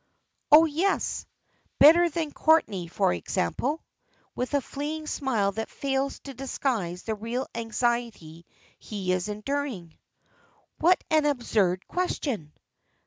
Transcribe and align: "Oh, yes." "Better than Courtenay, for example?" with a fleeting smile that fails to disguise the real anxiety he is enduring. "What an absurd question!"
"Oh, 0.51 0.65
yes." 0.65 1.27
"Better 1.77 2.09
than 2.09 2.31
Courtenay, 2.31 2.87
for 2.87 3.13
example?" 3.13 3.83
with 4.35 4.55
a 4.55 4.61
fleeting 4.61 5.05
smile 5.05 5.51
that 5.51 5.69
fails 5.69 6.17
to 6.21 6.33
disguise 6.33 7.03
the 7.03 7.13
real 7.13 7.45
anxiety 7.53 8.47
he 8.79 9.11
is 9.13 9.29
enduring. 9.29 9.95
"What 10.79 11.03
an 11.11 11.27
absurd 11.27 11.87
question!" 11.87 12.51